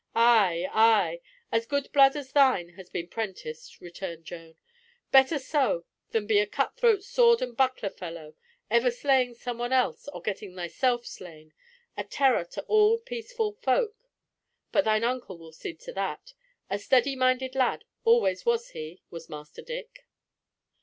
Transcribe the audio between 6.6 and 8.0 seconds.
throat sword and buckler